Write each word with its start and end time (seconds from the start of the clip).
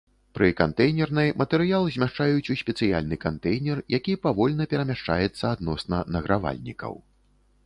Пры 0.35 0.47
кантэйнернай 0.59 1.29
матэрыял 1.41 1.85
змяшчаюць 1.97 2.51
у 2.55 2.57
спецыяльны 2.61 3.15
кантэйнер, 3.27 3.85
які 3.97 4.17
павольна 4.27 4.63
перамяшчаецца 4.73 5.45
адносна 5.55 6.05
награвальнікаў. 6.17 6.93